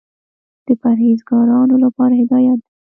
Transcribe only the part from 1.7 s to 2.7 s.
لپاره هدایت دى.